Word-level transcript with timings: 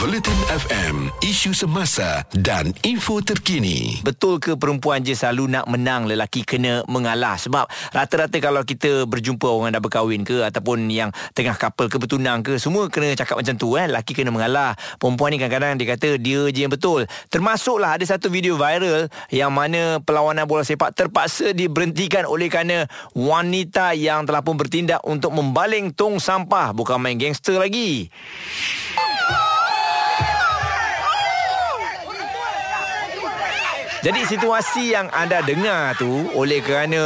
Bulletin 0.00 0.40
FM, 0.48 1.12
isu 1.20 1.52
semasa 1.52 2.24
dan 2.32 2.72
info 2.80 3.20
terkini. 3.20 4.00
Betul 4.00 4.40
ke 4.40 4.56
perempuan 4.56 5.04
je 5.04 5.12
selalu 5.12 5.52
nak 5.52 5.68
menang 5.68 6.08
lelaki 6.08 6.48
kena 6.48 6.80
mengalah 6.88 7.36
sebab 7.36 7.68
rata-rata 7.92 8.40
kalau 8.40 8.64
kita 8.64 9.04
berjumpa 9.04 9.44
orang 9.44 9.76
dah 9.76 9.84
berkahwin 9.84 10.24
ke 10.24 10.48
ataupun 10.48 10.88
yang 10.88 11.12
tengah 11.36 11.52
couple 11.60 11.92
ke 11.92 12.00
bertunang 12.00 12.40
ke 12.40 12.56
semua 12.56 12.88
kena 12.88 13.12
cakap 13.12 13.36
macam 13.36 13.52
tu 13.52 13.76
eh 13.76 13.84
lelaki 13.84 14.16
kena 14.16 14.32
mengalah. 14.32 14.80
Perempuan 14.96 15.36
ni 15.36 15.36
kadang-kadang 15.36 15.76
dia 15.76 15.86
kata 15.92 16.08
dia 16.16 16.40
je 16.48 16.60
yang 16.64 16.72
betul. 16.72 17.04
Termasuklah 17.28 18.00
ada 18.00 18.04
satu 18.08 18.32
video 18.32 18.56
viral 18.56 19.12
yang 19.28 19.52
mana 19.52 20.00
perlawanan 20.00 20.48
bola 20.48 20.64
sepak 20.64 20.96
terpaksa 20.96 21.52
diberhentikan 21.52 22.24
oleh 22.24 22.48
kerana 22.48 22.88
wanita 23.12 23.92
yang 23.92 24.24
telah 24.24 24.40
pun 24.40 24.56
bertindak 24.56 25.04
untuk 25.04 25.36
membaling 25.36 25.92
tong 25.92 26.16
sampah 26.16 26.72
bukan 26.72 26.96
main 26.96 27.20
gangster 27.20 27.60
lagi. 27.60 28.08
Jadi 34.02 34.26
situasi 34.26 34.98
yang 34.98 35.06
anda 35.14 35.46
dengar 35.46 35.94
tu 35.94 36.26
oleh 36.34 36.58
kerana 36.58 36.98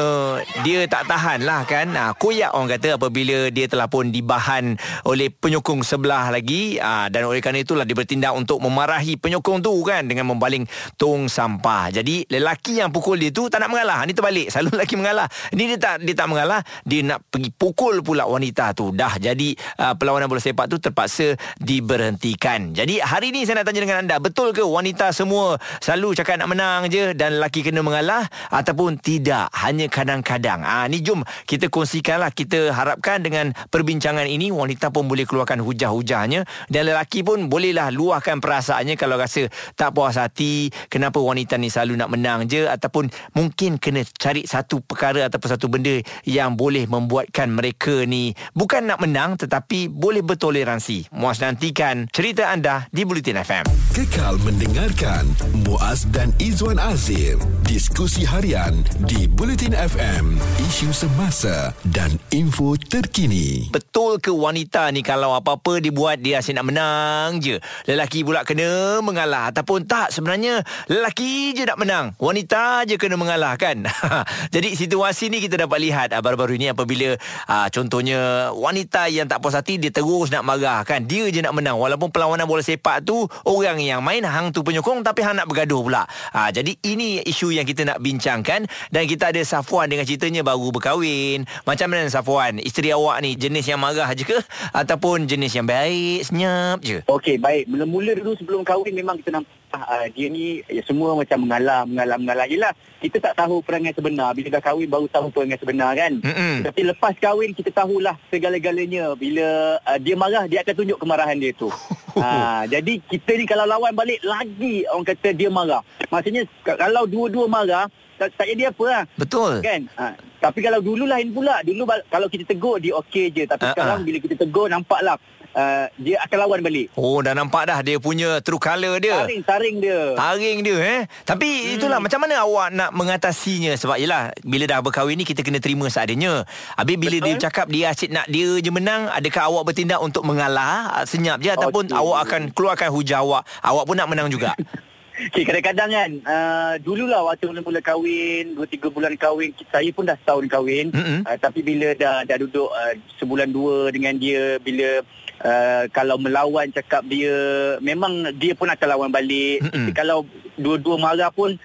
dia 0.64 0.88
tak 0.88 1.04
tahan 1.04 1.44
lah 1.44 1.68
kan 1.68 1.92
ha, 1.92 2.16
Koyak 2.16 2.56
orang 2.56 2.72
kata 2.72 2.96
apabila 2.96 3.52
dia 3.52 3.68
telah 3.68 3.84
pun 3.84 4.08
dibahan 4.08 4.80
oleh 5.04 5.28
penyokong 5.28 5.84
sebelah 5.84 6.32
lagi 6.32 6.80
ha, 6.80 7.12
Dan 7.12 7.28
oleh 7.28 7.44
kerana 7.44 7.60
itulah 7.60 7.84
dia 7.84 7.92
bertindak 7.92 8.32
untuk 8.32 8.64
memarahi 8.64 9.20
penyokong 9.20 9.60
tu 9.60 9.76
kan 9.84 10.08
Dengan 10.08 10.32
membaling 10.32 10.64
tong 10.96 11.28
sampah. 11.28 11.92
Jadi 11.92 12.32
lelaki 12.32 12.80
yang 12.80 12.88
pukul 12.88 13.20
dia 13.20 13.28
tu 13.28 13.52
tak 13.52 13.60
nak 13.60 13.76
mengalah. 13.76 14.00
Ini 14.08 14.16
terbalik. 14.16 14.48
Selalu 14.48 14.80
lelaki 14.80 14.94
mengalah. 14.96 15.28
Ini 15.52 15.76
dia 15.76 15.78
tak 15.78 15.96
dia 16.00 16.16
tak 16.16 16.32
mengalah 16.32 16.64
Dia 16.88 17.04
nak 17.04 17.28
pergi 17.28 17.52
pukul 17.52 18.00
pula 18.00 18.24
wanita 18.24 18.72
tu. 18.72 18.96
Dah. 18.96 19.20
Jadi 19.20 19.52
uh, 19.84 19.92
perlawanan 19.92 20.32
bola 20.32 20.40
sepak 20.40 20.64
tu 20.72 20.80
terpaksa 20.80 21.36
diberhentikan. 21.60 22.72
Jadi 22.72 23.04
hari 23.04 23.36
ni 23.36 23.44
saya 23.44 23.60
nak 23.60 23.68
tanya 23.68 23.84
dengan 23.84 24.00
anda 24.00 24.16
Betul 24.16 24.56
ke 24.56 24.64
wanita 24.64 25.12
semua 25.12 25.60
selalu 25.84 26.16
cakap 26.16 26.40
nak 26.40 26.48
menang 26.48 26.85
je 26.90 27.12
dan 27.14 27.38
lelaki 27.38 27.62
kena 27.66 27.82
mengalah 27.82 28.26
ataupun 28.50 28.98
tidak. 28.98 29.50
Hanya 29.52 29.86
kadang-kadang. 29.90 30.62
Ah 30.62 30.86
ni 30.86 31.02
jom 31.02 31.22
kita 31.44 31.68
kongsikanlah 31.70 32.32
kita 32.32 32.72
harapkan 32.72 33.22
dengan 33.22 33.52
perbincangan 33.70 34.26
ini 34.26 34.50
wanita 34.50 34.90
pun 34.90 35.06
boleh 35.10 35.28
keluarkan 35.28 35.62
hujah-hujahnya 35.62 36.46
dan 36.70 36.82
lelaki 36.86 37.22
pun 37.26 37.50
bolehlah 37.50 37.90
luahkan 37.90 38.38
perasaannya 38.38 38.94
kalau 38.94 39.18
rasa 39.18 39.48
tak 39.74 39.92
puas 39.92 40.16
hati 40.16 40.70
kenapa 40.88 41.18
wanita 41.18 41.58
ni 41.60 41.68
selalu 41.68 41.98
nak 41.98 42.10
menang 42.12 42.46
je 42.46 42.64
ataupun 42.66 43.10
mungkin 43.34 43.78
kena 43.80 44.06
cari 44.16 44.46
satu 44.46 44.82
perkara 44.82 45.26
ataupun 45.28 45.48
satu 45.52 45.66
benda 45.68 45.98
yang 46.24 46.54
boleh 46.54 46.86
membuatkan 46.86 47.50
mereka 47.50 48.04
ni 48.06 48.32
bukan 48.54 48.86
nak 48.88 49.02
menang 49.02 49.36
tetapi 49.36 49.90
boleh 49.90 50.22
bertoleransi. 50.24 51.12
Muas 51.12 51.42
nantikan 51.42 52.08
cerita 52.10 52.48
anda 52.50 52.88
di 52.90 53.02
Bulletin 53.02 53.40
FM 53.42 53.64
Kekal 53.92 54.36
mendengarkan 54.44 55.24
Muaz 55.66 56.04
dan 56.12 56.30
Izwan 56.36 56.75
Azir 56.78 57.36
Diskusi 57.66 58.24
harian 58.24 58.84
di 59.04 59.28
Bulletin 59.28 59.72
FM 59.72 60.38
Isu 60.66 60.92
semasa 60.92 61.72
dan 61.88 62.16
info 62.30 62.76
terkini 62.76 63.68
Betul 63.96 64.20
ke 64.20 64.28
wanita 64.28 64.92
ni 64.92 65.00
kalau 65.00 65.32
apa-apa 65.32 65.80
dibuat 65.80 66.20
dia 66.20 66.44
asyik 66.44 66.60
nak 66.60 66.68
menang 66.68 67.40
je. 67.40 67.56
Lelaki 67.88 68.28
pula 68.28 68.44
kena 68.44 69.00
mengalah 69.00 69.48
ataupun 69.48 69.88
tak 69.88 70.12
sebenarnya 70.12 70.60
lelaki 70.92 71.56
je 71.56 71.64
nak 71.64 71.80
menang. 71.80 72.12
Wanita 72.20 72.84
je 72.84 73.00
kena 73.00 73.16
mengalah 73.16 73.56
kan. 73.56 73.88
Jadi 74.54 74.76
situasi 74.76 75.32
ni 75.32 75.40
kita 75.40 75.64
dapat 75.64 75.80
lihat 75.80 76.12
ah, 76.12 76.20
baru-baru 76.20 76.60
ini 76.60 76.76
apabila 76.76 77.16
ah, 77.48 77.72
contohnya 77.72 78.52
wanita 78.52 79.08
yang 79.08 79.32
tak 79.32 79.40
puas 79.40 79.56
hati 79.56 79.80
dia 79.80 79.88
terus 79.88 80.28
nak 80.28 80.44
marah 80.44 80.84
kan. 80.84 81.08
Dia 81.08 81.32
je 81.32 81.40
nak 81.40 81.56
menang 81.56 81.80
walaupun 81.80 82.12
perlawanan 82.12 82.44
bola 82.44 82.60
sepak 82.60 83.00
tu 83.00 83.24
orang 83.48 83.80
yang 83.80 84.04
main 84.04 84.20
hang 84.28 84.52
tu 84.52 84.60
penyokong 84.60 85.08
tapi 85.08 85.24
hang 85.24 85.40
nak 85.40 85.48
bergaduh 85.48 85.80
pula. 85.80 86.04
Ha, 86.36 86.52
jadi 86.52 86.76
ini 86.84 87.24
isu 87.24 87.48
yang 87.48 87.64
kita 87.64 87.88
nak 87.88 88.04
bincangkan 88.04 88.68
dan 88.92 89.02
kita 89.08 89.32
ada 89.32 89.40
Safwan 89.40 89.88
dengan 89.88 90.04
ceritanya 90.04 90.44
baru 90.44 90.68
berkahwin. 90.68 91.48
Macam 91.64 91.88
mana 91.88 92.12
Safwan? 92.12 92.60
Isteri 92.60 92.92
awak 92.92 93.24
ni 93.24 93.40
jenis 93.40 93.64
yang 93.72 93.85
marah 93.86 94.10
je 94.18 94.26
ke 94.26 94.38
ataupun 94.74 95.30
jenis 95.30 95.54
yang 95.54 95.66
baik, 95.70 96.26
senyap 96.26 96.82
je? 96.82 96.98
Okey, 97.06 97.38
baik. 97.38 97.70
Mula-mula 97.70 98.18
dulu 98.18 98.34
sebelum 98.34 98.66
kahwin 98.66 98.90
memang 98.98 99.22
kita 99.22 99.38
nampak 99.38 99.54
uh, 99.70 100.06
dia 100.10 100.26
ni 100.26 100.58
ya, 100.66 100.82
semua 100.82 101.14
macam 101.14 101.46
mengalah, 101.46 101.86
mengalah, 101.86 102.16
mengalah. 102.18 102.46
Yelah, 102.50 102.74
kita 102.98 103.22
tak 103.22 103.38
tahu 103.38 103.62
perangai 103.62 103.94
sebenar. 103.94 104.34
Bila 104.34 104.58
dah 104.58 104.62
kahwin 104.62 104.90
baru 104.90 105.06
tahu 105.06 105.30
perangai 105.30 105.62
sebenar 105.62 105.94
kan. 105.94 106.18
Mm-mm. 106.18 106.66
Tapi 106.66 106.80
lepas 106.82 107.14
kahwin 107.22 107.54
kita 107.54 107.70
tahulah 107.70 108.18
segala-galanya. 108.26 109.14
Bila 109.14 109.78
uh, 109.78 109.98
dia 110.02 110.18
marah, 110.18 110.50
dia 110.50 110.66
akan 110.66 110.74
tunjuk 110.74 110.98
kemarahan 110.98 111.38
dia 111.38 111.54
tu. 111.54 111.70
uh, 111.70 112.62
jadi 112.74 112.98
kita 113.06 113.30
ni 113.38 113.46
kalau 113.46 113.70
lawan 113.70 113.94
balik 113.94 114.18
lagi 114.26 114.82
orang 114.90 115.06
kata 115.06 115.30
dia 115.30 115.46
marah. 115.46 115.86
Maksudnya 116.10 116.42
kalau 116.66 117.06
dua-dua 117.06 117.46
marah, 117.46 117.86
tak, 118.16 118.28
tak 118.34 118.46
jadi 118.48 118.72
apa 118.72 118.84
lah. 118.84 119.02
Betul. 119.16 119.52
Kan? 119.60 119.88
Ha. 119.96 120.16
Tapi 120.40 120.58
kalau 120.60 120.80
dulu 120.80 121.04
lain 121.04 121.32
pula. 121.32 121.60
Dulu 121.64 121.82
kalau 122.08 122.28
kita 122.28 122.44
tegur 122.48 122.80
dia 122.80 122.96
okey 123.00 123.32
je. 123.32 123.44
Tapi 123.44 123.64
Ha-ha. 123.64 123.74
sekarang 123.76 124.00
bila 124.04 124.18
kita 124.20 124.34
tegur 124.36 124.66
nampaklah 124.68 125.16
uh, 125.56 125.86
dia 125.96 126.16
akan 126.28 126.36
lawan 126.46 126.60
balik. 126.60 126.92
Oh, 126.94 127.24
dah 127.24 127.32
nampak 127.32 127.64
dah 127.66 127.80
dia 127.80 127.96
punya 127.96 128.38
true 128.44 128.60
colour 128.60 129.00
dia. 129.00 129.24
Taring, 129.24 129.42
taring 129.42 129.76
dia. 129.80 130.00
Taring 130.14 130.58
dia 130.60 130.78
eh. 130.78 131.00
Tapi 131.24 131.48
hmm. 131.48 131.74
itulah 131.80 131.98
macam 131.98 132.20
mana 132.22 132.44
awak 132.44 132.68
nak 132.76 132.90
mengatasinya 132.92 133.72
sebab 133.74 133.96
yalah 133.96 134.30
bila 134.44 134.68
dah 134.68 134.78
berkahwin 134.84 135.16
ni 135.16 135.24
kita 135.24 135.40
kena 135.40 135.58
terima 135.58 135.88
seadanya. 135.88 136.44
Habis 136.76 136.96
bila 137.00 137.16
Betul. 137.18 137.26
dia 137.32 137.34
cakap 137.48 137.66
dia 137.72 137.84
asyik 137.90 138.10
nak 138.12 138.26
dia 138.28 138.48
je 138.60 138.70
menang, 138.70 139.08
adakah 139.08 139.48
awak 139.48 139.72
bertindak 139.72 139.98
untuk 140.04 140.22
mengalah 140.22 140.92
ah, 140.92 141.04
senyap 141.08 141.40
je 141.40 141.50
ataupun 141.50 141.88
Okey. 141.88 141.96
awak 141.96 142.18
akan 142.28 142.42
keluarkan 142.52 142.88
hujah 142.92 143.24
awak, 143.24 143.42
awak 143.64 143.84
pun 143.88 143.96
nak 143.96 144.08
menang 144.12 144.28
juga. 144.28 144.52
Okay, 145.16 145.48
kadang-kadang 145.48 145.88
kan, 145.88 146.10
uh, 146.28 146.74
dululah 146.84 147.24
waktu 147.24 147.48
mula-mula 147.48 147.80
kahwin, 147.80 148.52
2-3 148.52 148.92
bulan 148.92 149.16
kahwin, 149.16 149.56
saya 149.72 149.88
pun 149.88 150.04
dah 150.04 150.12
setahun 150.20 150.44
kahwin. 150.44 150.92
Mm-mm. 150.92 151.24
Uh, 151.24 151.36
tapi 151.40 151.64
bila 151.64 151.96
dah 151.96 152.20
dah 152.28 152.36
duduk 152.36 152.68
uh, 152.68 152.92
sebulan 153.16 153.48
dua 153.48 153.88
dengan 153.88 154.12
dia, 154.20 154.60
bila 154.60 155.00
uh, 155.40 155.88
kalau 155.88 156.20
melawan 156.20 156.68
cakap 156.68 157.00
dia, 157.08 157.32
memang 157.80 158.28
dia 158.36 158.52
pun 158.52 158.68
akan 158.68 158.88
lawan 158.92 159.08
balik. 159.08 159.64
Tapi 159.64 159.92
kalau 159.96 160.28
dua-dua 160.60 161.00
marah 161.00 161.32
pun, 161.32 161.56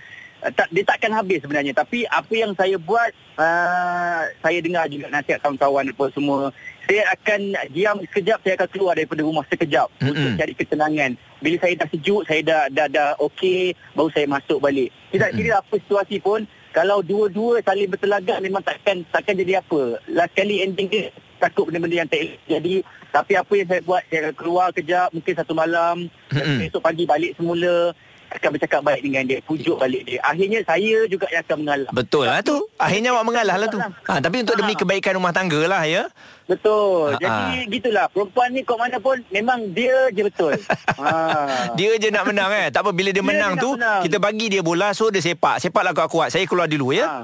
tak, 0.42 0.68
dia 0.74 0.82
takkan 0.82 1.14
habis 1.14 1.46
sebenarnya. 1.46 1.78
Tapi 1.78 2.10
apa 2.10 2.34
yang 2.34 2.58
saya 2.58 2.76
buat, 2.82 3.14
uh, 3.38 4.26
saya 4.42 4.60
dengar 4.66 4.90
juga 4.90 5.14
nasihat 5.14 5.38
kawan-kawan 5.46 5.94
apa 5.94 6.06
semua. 6.18 6.50
Saya 6.90 7.08
akan 7.14 7.42
diam 7.72 7.98
sekejap, 8.10 8.42
saya 8.42 8.54
akan 8.58 8.70
keluar 8.74 8.94
daripada 8.98 9.22
rumah 9.22 9.46
sekejap 9.48 9.88
Mm-mm. 10.02 10.12
untuk 10.12 10.32
cari 10.42 10.54
ketenangan. 10.58 11.12
Bila 11.40 11.56
saya 11.62 11.74
dah 11.78 11.88
sejuk, 11.94 12.22
saya 12.26 12.42
dah 12.42 12.62
dah, 12.74 12.88
dah 12.90 13.10
okey, 13.22 13.78
baru 13.94 14.10
saya 14.12 14.26
masuk 14.28 14.60
balik. 14.60 14.90
Tidak 15.14 15.30
kira 15.38 15.62
apa 15.62 15.74
situasi 15.78 16.18
pun, 16.20 16.44
kalau 16.74 17.06
dua-dua 17.06 17.62
saling 17.62 17.88
bertelagak 17.88 18.42
memang 18.42 18.66
takkan 18.66 19.06
takkan 19.14 19.38
jadi 19.38 19.62
apa. 19.62 20.02
Last 20.10 20.34
kali 20.34 20.66
ending 20.66 20.90
dia 20.90 21.14
takut 21.38 21.70
benda-benda 21.70 22.02
yang 22.02 22.10
tak 22.10 22.22
elok 22.28 22.42
jadi. 22.50 22.76
Tapi 23.12 23.34
apa 23.36 23.54
yang 23.60 23.68
saya 23.68 23.82
buat, 23.84 24.04
saya 24.08 24.20
akan 24.24 24.36
keluar 24.40 24.68
kejap, 24.72 25.08
mungkin 25.12 25.34
satu 25.36 25.54
malam, 25.54 25.96
Mm-mm. 26.32 26.66
esok 26.66 26.82
pagi 26.82 27.04
balik 27.04 27.36
semula 27.36 27.92
akan 28.32 28.50
bercakap 28.56 28.82
baik 28.82 29.02
dengan 29.04 29.24
dia, 29.28 29.40
pujuk 29.44 29.76
balik 29.76 30.08
dia. 30.08 30.20
Akhirnya 30.24 30.60
saya 30.64 31.04
juga 31.12 31.28
yang 31.28 31.44
akan 31.44 31.58
mengalah. 31.60 31.92
Betul 31.92 32.24
lah 32.24 32.40
tu. 32.40 32.58
Akhirnya 32.80 33.12
awak 33.12 33.26
mengalah 33.28 33.56
lah 33.60 33.68
tu. 33.68 33.80
Ha, 33.80 34.24
tapi 34.24 34.44
untuk 34.44 34.56
demi 34.56 34.74
kebaikan 34.74 35.20
rumah 35.20 35.36
tangga 35.36 35.60
lah 35.68 35.84
ya. 35.84 36.08
Betul. 36.48 37.16
Ha, 37.16 37.20
Jadi 37.20 37.56
ha. 37.64 37.72
gitulah. 37.72 38.06
Perempuan 38.12 38.50
ni 38.52 38.62
kok 38.64 38.80
mana 38.80 38.98
pun 39.00 39.18
memang 39.32 39.60
dia 39.72 40.12
je 40.12 40.22
betul. 40.28 40.56
ha. 41.00 41.48
Dia 41.80 41.96
je 41.96 42.12
nak 42.12 42.28
menang 42.28 42.52
eh. 42.52 42.68
Tak 42.72 42.84
apa 42.84 42.92
bila 42.92 43.12
dia, 43.12 43.24
Dia 43.24 43.28
menang 43.28 43.54
nak 43.56 43.64
tu 43.64 43.70
menang. 43.76 44.02
kita 44.04 44.18
bagi 44.20 44.46
dia 44.52 44.62
bola 44.64 44.92
so 44.92 45.08
dia 45.08 45.24
sepak. 45.24 45.64
Sepaklah 45.64 45.96
kuat-kuat. 45.96 46.28
Saya 46.32 46.44
keluar 46.44 46.68
dulu 46.68 46.92
ya. 46.92 47.24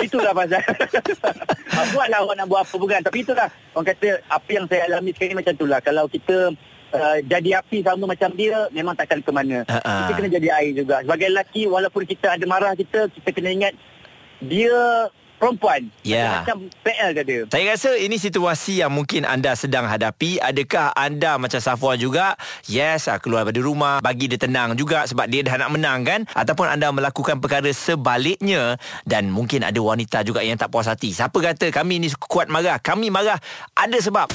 Itulah 0.00 0.32
pasal. 0.32 0.60
ha, 0.64 1.78
buatlah 1.92 2.18
awak 2.24 2.34
nak 2.40 2.46
buat 2.48 2.60
apa 2.64 2.74
pun 2.76 2.88
kan. 2.88 3.00
Tapi 3.04 3.18
itulah 3.20 3.48
orang 3.76 3.86
kata 3.92 4.08
apa 4.28 4.48
yang 4.48 4.64
saya 4.68 4.80
alami 4.88 5.10
sekarang 5.12 5.30
ni 5.32 5.36
macam 5.36 5.52
itulah. 5.52 5.78
Kalau 5.84 6.04
kita 6.08 6.36
uh, 6.92 7.18
jadi 7.24 7.64
api 7.64 7.82
sama 7.82 8.04
macam 8.04 8.30
dia 8.36 8.68
memang 8.70 8.94
takkan 8.94 9.24
ke 9.24 9.30
mana. 9.32 9.64
Ha. 9.66 9.80
Kita 10.06 10.12
kena 10.20 10.28
jadi 10.28 10.48
air 10.60 10.72
juga. 10.76 11.00
Sebagai 11.02 11.28
lelaki 11.32 11.62
walaupun 11.66 12.02
kita 12.04 12.36
ada 12.36 12.44
marah 12.44 12.72
kita 12.76 13.08
kita 13.10 13.28
kena 13.32 13.50
ingat 13.52 13.74
dia 14.42 15.08
perempuan. 15.42 15.90
Ya. 16.06 16.46
Macam 16.46 16.70
PL 16.86 17.10
kata. 17.18 17.34
Saya 17.50 17.64
rasa 17.74 17.90
ini 17.98 18.14
situasi 18.14 18.78
yang 18.78 18.94
mungkin 18.94 19.26
anda 19.26 19.58
sedang 19.58 19.90
hadapi. 19.90 20.38
Adakah 20.38 20.94
anda 20.94 21.34
macam 21.42 21.58
Safwan 21.58 21.98
juga? 21.98 22.38
Yes, 22.70 23.10
ah, 23.10 23.18
keluar 23.18 23.42
dari 23.50 23.58
rumah, 23.58 23.98
bagi 23.98 24.30
dia 24.30 24.38
tenang 24.38 24.78
juga 24.78 25.02
sebab 25.10 25.26
dia 25.26 25.42
dah 25.42 25.58
nak 25.58 25.74
menang 25.74 26.06
kan? 26.06 26.20
Ataupun 26.30 26.70
anda 26.70 26.94
melakukan 26.94 27.42
perkara 27.42 27.74
sebaliknya 27.74 28.78
dan 29.02 29.34
mungkin 29.34 29.66
ada 29.66 29.82
wanita 29.82 30.22
juga 30.22 30.46
yang 30.46 30.54
tak 30.54 30.70
puas 30.70 30.86
hati. 30.86 31.10
Siapa 31.10 31.34
kata 31.34 31.74
kami 31.74 31.98
ni 31.98 32.08
kuat 32.30 32.46
marah? 32.46 32.78
Kami 32.78 33.10
marah 33.10 33.42
ada 33.74 33.98
sebab. 33.98 34.30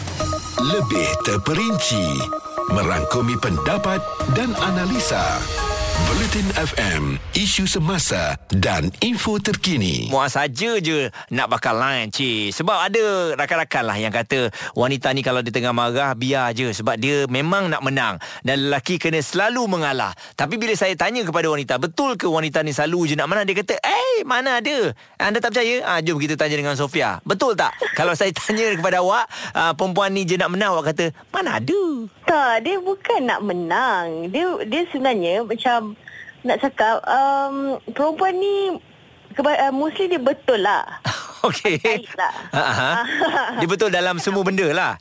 Lebih 0.57 1.07
terperinci 1.23 2.19
Merangkumi 2.67 3.39
pendapat 3.39 4.03
dan 4.35 4.51
analisa 4.59 5.39
Bulletin 6.05 6.53
FM, 6.53 7.17
isu 7.33 7.65
semasa 7.65 8.37
dan 8.53 8.93
info 9.01 9.41
terkini. 9.41 10.05
Muat 10.13 10.37
saja 10.37 10.77
je 10.77 11.09
nak 11.33 11.49
bakal 11.49 11.73
lain 11.73 12.13
cik. 12.13 12.53
Sebab 12.53 12.77
ada 12.77 13.33
rakan-rakan 13.33 13.81
lah 13.81 13.97
yang 13.97 14.13
kata 14.13 14.53
wanita 14.77 15.09
ni 15.17 15.25
kalau 15.25 15.41
dia 15.41 15.49
tengah 15.49 15.73
marah 15.73 16.13
biar 16.13 16.53
je 16.53 16.69
sebab 16.69 17.01
dia 17.01 17.25
memang 17.25 17.73
nak 17.73 17.81
menang 17.81 18.21
dan 18.45 18.69
lelaki 18.69 19.01
kena 19.01 19.25
selalu 19.25 19.65
mengalah. 19.65 20.13
Tapi 20.37 20.61
bila 20.61 20.77
saya 20.77 20.93
tanya 20.93 21.25
kepada 21.25 21.49
wanita, 21.49 21.81
betul 21.81 22.13
ke 22.13 22.29
wanita 22.29 22.61
ni 22.61 22.77
selalu 22.77 23.09
je 23.09 23.15
nak 23.17 23.33
menang? 23.33 23.49
Dia 23.49 23.57
kata, 23.57 23.81
eh 23.81 24.21
mana 24.21 24.61
ada? 24.61 24.93
Anda 25.17 25.41
tak 25.41 25.57
percaya? 25.57 25.81
Ah, 25.81 25.97
jom 26.05 26.21
kita 26.21 26.37
tanya 26.37 26.61
dengan 26.61 26.77
Sofia. 26.77 27.17
Betul 27.25 27.57
tak? 27.57 27.73
kalau 27.97 28.13
saya 28.13 28.29
tanya 28.45 28.77
kepada 28.77 29.01
awak, 29.01 29.25
ah, 29.57 29.73
perempuan 29.73 30.13
ni 30.13 30.29
je 30.29 30.37
nak 30.37 30.53
menang, 30.53 30.77
awak 30.77 30.93
kata, 30.93 31.09
mana 31.33 31.57
ada? 31.57 31.81
Tak, 32.27 32.67
dia 32.67 32.75
bukan 32.77 33.23
nak 33.23 33.39
menang. 33.39 34.27
Dia 34.27 34.45
dia 34.67 34.83
sebenarnya 34.91 35.47
macam 35.47 35.95
nak 36.43 36.59
cakap 36.59 36.99
um, 37.07 37.79
perempuan 37.95 38.35
ni 38.35 38.75
keba- 39.31 39.59
uh, 39.67 39.73
mostly 39.73 40.11
dia 40.11 40.19
betul 40.19 40.59
lah. 40.59 40.83
Okey. 41.47 41.79
Lah. 42.17 42.33
Ha. 42.51 42.89
Dia 43.61 43.67
betul 43.69 43.93
dalam 43.93 44.17
semua 44.17 44.41
benda 44.41 44.65
lah. 44.73 44.97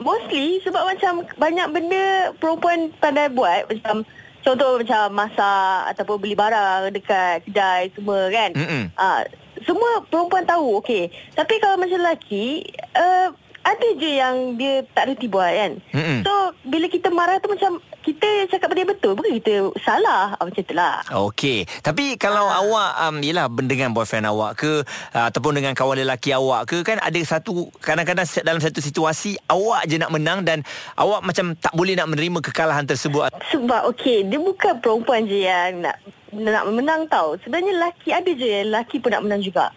Mostly 0.00 0.58
sebab 0.64 0.82
macam 0.82 1.22
banyak 1.36 1.68
benda 1.70 2.32
perempuan 2.40 2.90
pandai 2.98 3.28
buat 3.30 3.68
macam 3.68 4.02
contoh 4.42 4.80
macam 4.80 5.12
masak 5.14 5.80
ataupun 5.94 6.16
beli 6.18 6.34
barang 6.34 6.90
dekat 6.90 7.46
kedai 7.46 7.92
semua 7.94 8.32
kan. 8.32 8.50
Mm-mm. 8.56 8.84
Ah 8.96 9.22
semua 9.62 10.02
perempuan 10.08 10.42
tahu 10.42 10.82
okey. 10.82 11.06
Tapi 11.36 11.54
kalau 11.62 11.78
macam 11.78 12.00
lelaki 12.00 12.66
uh, 12.98 13.30
ada 13.62 13.88
je 13.94 14.10
yang 14.18 14.58
dia 14.58 14.82
tak 14.90 15.08
reti 15.08 15.30
buat 15.30 15.46
kan. 15.48 15.72
Mm-mm. 15.94 16.20
So 16.26 16.32
bila 16.66 16.86
kita 16.86 17.08
marah 17.14 17.38
tu 17.38 17.46
macam 17.46 17.78
kita 18.02 18.50
cakap 18.50 18.74
dia 18.74 18.82
betul 18.82 19.14
bukan 19.14 19.38
kita 19.38 19.70
salah 19.80 20.34
ah, 20.34 20.42
macam 20.42 20.62
tu 20.66 20.74
lah. 20.74 20.98
Okey, 21.30 21.64
tapi 21.80 22.18
kalau 22.18 22.50
Ah. 22.50 22.58
awak 22.58 22.90
um, 23.06 23.16
yalah 23.22 23.46
dengan 23.46 23.94
boyfriend 23.94 24.26
awak 24.26 24.58
ke 24.58 24.82
uh, 25.14 25.24
ataupun 25.30 25.54
dengan 25.54 25.72
kawan 25.72 26.02
lelaki 26.02 26.34
awak 26.34 26.66
ke 26.66 26.82
kan 26.82 26.98
ada 26.98 27.20
satu 27.22 27.70
kadang-kadang 27.78 28.26
dalam 28.42 28.58
satu 28.58 28.82
situasi 28.82 29.38
awak 29.46 29.86
je 29.86 30.02
nak 30.02 30.10
menang 30.10 30.42
dan 30.42 30.66
awak 30.98 31.22
macam 31.22 31.54
tak 31.54 31.70
boleh 31.78 31.94
nak 31.94 32.10
menerima 32.10 32.42
kekalahan 32.42 32.82
tersebut. 32.82 33.30
Sebab 33.54 33.86
okey 33.94 34.26
dia 34.26 34.42
bukan 34.42 34.82
perempuan 34.82 35.22
je 35.22 35.46
yang 35.46 35.78
nak 35.78 36.02
nak 36.34 36.66
menang 36.66 37.06
tau. 37.06 37.38
Sebenarnya 37.46 37.78
lelaki 37.78 38.10
ada 38.10 38.30
je 38.34 38.46
yang 38.50 38.66
lelaki 38.74 38.98
pun 38.98 39.14
nak 39.14 39.22
menang 39.22 39.46
juga. 39.46 39.70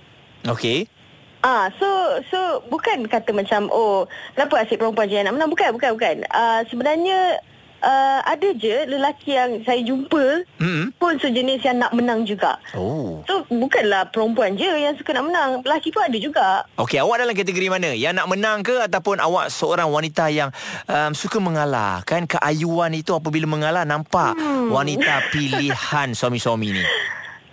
Okey. 0.49 0.89
Ah, 1.45 1.69
so 1.77 1.85
so 2.33 2.65
bukan 2.73 3.05
kata 3.05 3.29
macam 3.29 3.69
oh, 3.69 4.09
kenapa 4.33 4.65
asyik 4.65 4.81
perempuan 4.81 5.05
je 5.05 5.21
yang 5.21 5.29
nak 5.29 5.37
menang? 5.37 5.53
Bukan, 5.53 5.69
bukan, 5.77 5.91
bukan. 5.93 6.15
Ah, 6.33 6.65
sebenarnya 6.65 7.37
uh, 7.85 8.19
ada 8.25 8.49
je 8.57 8.89
lelaki 8.89 9.37
yang 9.37 9.61
saya 9.61 9.85
jumpa 9.85 10.47
Hmm. 10.57 10.89
pun 10.97 11.19
sejenis 11.21 11.61
yang 11.61 11.77
nak 11.77 11.93
menang 11.93 12.25
juga. 12.25 12.57
Oh. 12.73 13.21
So 13.29 13.45
bukanlah 13.51 14.09
perempuan 14.09 14.57
je 14.57 14.65
yang 14.65 14.97
suka 14.97 15.13
nak 15.13 15.29
menang, 15.29 15.49
lelaki 15.61 15.93
pun 15.93 16.01
ada 16.01 16.17
juga. 16.17 16.47
Okey, 16.81 16.97
awak 16.97 17.21
dalam 17.21 17.35
kategori 17.37 17.67
mana? 17.69 17.93
Yang 17.93 18.13
nak 18.17 18.27
menang 18.31 18.59
ke 18.65 18.81
ataupun 18.81 19.21
awak 19.21 19.53
seorang 19.53 19.85
wanita 19.91 20.33
yang 20.33 20.49
um, 20.89 21.11
suka 21.13 21.37
mengalah? 21.37 22.01
Kan 22.07 22.25
keayuan 22.25 22.97
itu 22.97 23.13
apabila 23.13 23.45
mengalah 23.45 23.85
nampak 23.85 24.33
hmm. 24.33 24.73
wanita 24.73 25.29
pilihan 25.29 26.17
suami-suami 26.17 26.81
ni. 26.81 26.83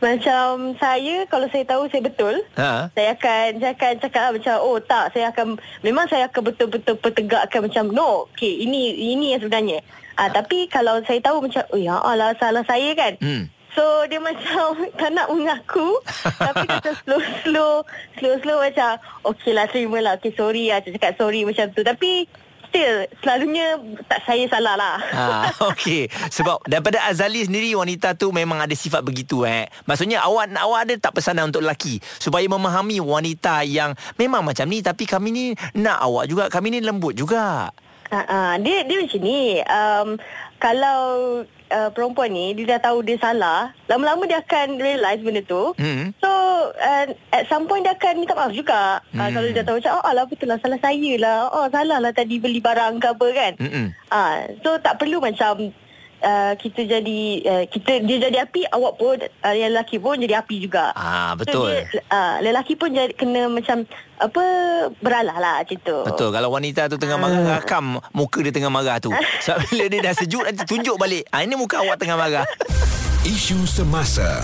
Macam 0.03 0.75
saya 0.83 1.23
kalau 1.31 1.47
saya 1.47 1.63
tahu 1.63 1.87
saya 1.87 2.03
betul, 2.03 2.35
Ha? 2.59 2.91
saya 2.91 3.15
akan 3.15 3.63
saya 3.63 3.73
akan 3.79 3.93
cakap 4.03 4.21
lah 4.27 4.33
macam 4.35 4.55
oh 4.59 4.83
tak 4.83 5.15
saya 5.15 5.31
akan 5.31 5.63
memang 5.87 6.11
saya 6.11 6.27
akan 6.27 6.43
betul-betul 6.51 6.99
pertegakkan 6.99 7.63
macam 7.63 7.95
no 7.95 8.27
okey 8.35 8.67
ini 8.67 9.15
ini 9.15 9.39
yang 9.39 9.41
sebenarnya. 9.47 9.79
Ah 10.19 10.27
tapi 10.27 10.67
kalau 10.67 10.99
saya 11.07 11.23
tahu 11.23 11.47
macam 11.47 11.63
oh 11.71 11.79
ya 11.79 12.03
Allah 12.03 12.35
salah 12.43 12.67
saya 12.67 12.91
kan. 12.99 13.15
Hmm. 13.23 13.47
So 13.79 14.05
dia 14.11 14.19
macam 14.19 14.75
tak 14.99 15.11
nak 15.15 15.31
mengaku 15.31 16.03
tapi 16.51 16.67
dia 16.67 16.77
macam 16.83 16.95
slow 17.07 17.23
slow 17.47 17.73
slow 18.19 18.35
slow 18.43 18.59
macam 18.59 18.91
okey 19.31 19.55
lah 19.55 19.71
terima 19.71 20.03
lah 20.03 20.19
okey 20.19 20.35
sorry 20.35 20.75
lah 20.75 20.83
cakap 20.83 21.15
sorry 21.15 21.47
macam 21.47 21.71
tu 21.71 21.87
tapi 21.87 22.27
still 22.73 23.05
selalunya 23.21 23.77
tak 24.09 24.25
saya 24.25 24.49
salah 24.49 24.75
lah. 24.81 24.97
Ha, 24.97 25.25
okey. 25.77 26.09
Sebab 26.33 26.65
daripada 26.65 27.05
Azali 27.05 27.45
sendiri 27.45 27.77
wanita 27.77 28.17
tu 28.17 28.33
memang 28.33 28.65
ada 28.65 28.73
sifat 28.73 29.05
begitu 29.05 29.45
eh. 29.45 29.69
Maksudnya 29.85 30.25
awak 30.25 30.49
awak 30.57 30.89
ada 30.89 30.95
tak 30.97 31.21
pesanan 31.21 31.53
untuk 31.53 31.61
lelaki 31.61 32.01
supaya 32.17 32.49
memahami 32.49 33.05
wanita 33.05 33.61
yang 33.69 33.93
memang 34.17 34.41
macam 34.41 34.65
ni 34.73 34.81
tapi 34.81 35.05
kami 35.05 35.29
ni 35.29 35.45
nak 35.77 36.01
awak 36.01 36.25
juga, 36.33 36.49
kami 36.49 36.73
ni 36.73 36.81
lembut 36.81 37.13
juga. 37.13 37.69
Uh, 38.09 38.17
uh, 38.25 38.53
dia 38.57 38.89
dia 38.89 39.05
macam 39.05 39.21
ni. 39.21 39.61
Um, 39.69 40.09
kalau 40.57 41.01
uh, 41.73 41.89
perempuan 41.91 42.29
ni 42.31 42.53
dia 42.53 42.77
dah 42.77 42.93
tahu 42.93 43.01
dia 43.01 43.17
salah, 43.17 43.73
lama-lama 43.89 44.29
dia 44.29 44.45
akan 44.45 44.77
realise 44.77 45.25
benda 45.25 45.41
tu. 45.43 45.73
Hmm. 45.81 46.13
So 46.21 46.31
uh, 46.77 47.07
at 47.33 47.49
some 47.49 47.65
point 47.65 47.89
dia 47.89 47.97
akan 47.97 48.21
minta 48.21 48.37
maaf 48.37 48.53
juga. 48.53 49.01
Uh, 49.17 49.29
kalau 49.33 49.49
dia 49.49 49.65
dah 49.65 49.67
tahu 49.73 49.77
macam 49.81 49.93
oh 49.97 50.05
alah 50.05 50.25
betul 50.29 50.47
lah 50.53 50.61
salah 50.61 50.81
saya 50.85 51.13
lah. 51.17 51.49
Oh 51.51 51.67
salah 51.73 51.99
lah 51.99 52.13
tadi 52.13 52.37
beli 52.37 52.61
barang 52.61 53.01
ke 53.01 53.09
apa 53.09 53.27
kan. 53.33 53.53
Ah, 54.13 54.45
so 54.61 54.77
tak 54.79 55.01
perlu 55.01 55.19
macam 55.19 55.73
uh, 56.23 56.53
kita 56.57 56.81
jadi 56.87 57.21
uh, 57.45 57.65
kita 57.69 58.01
dia 58.07 58.17
jadi 58.31 58.39
api, 58.47 58.65
awak 58.71 58.95
pun 58.97 59.19
uh, 59.19 59.55
yang 59.55 59.75
lelaki 59.75 59.99
pun 59.99 60.17
jadi 60.17 60.41
api 60.41 60.57
juga. 60.63 60.95
Ah, 60.95 61.35
So 61.35 61.43
betul. 61.43 61.69
dia, 61.75 62.01
uh, 62.09 62.41
lelaki 62.41 62.79
pun 62.79 62.95
jadi 62.95 63.13
kena 63.13 63.51
macam 63.51 63.85
apa 64.23 64.45
beralah 65.03 65.37
lah 65.37 65.55
macam 65.67 65.79
tu. 65.83 65.99
Betul. 66.07 66.31
Kalau 66.31 66.49
wanita 66.55 66.87
tu 66.87 66.97
tengah 66.97 67.19
marah 67.19 67.61
Rakam 67.61 67.99
muka 68.15 68.39
dia 68.41 68.55
tengah 68.55 68.71
marah 68.73 68.97
tu. 69.03 69.11
Sebab 69.45 69.59
bila 69.69 69.85
dia 69.91 70.01
dah 70.01 70.15
sejuk 70.15 70.43
Nanti 70.47 70.63
tunjuk 70.65 70.97
balik. 70.97 71.27
Ha, 71.35 71.43
Ini 71.43 71.55
muka 71.59 71.83
awak 71.83 71.99
tengah 71.99 72.15
marah. 72.15 72.47
Isu 73.23 73.67
semasa, 73.71 74.43